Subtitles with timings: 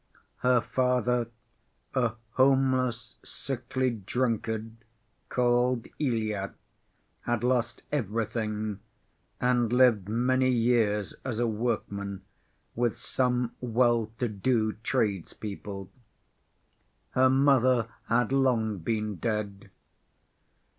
[0.37, 1.29] Her father,
[1.93, 4.77] a homeless, sickly drunkard,
[5.29, 6.55] called Ilya,
[7.27, 8.79] had lost everything
[9.39, 12.23] and lived many years as a workman
[12.73, 15.91] with some well‐to‐do tradespeople.
[17.11, 19.69] Her mother had long been dead.